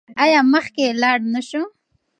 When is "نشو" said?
1.33-1.61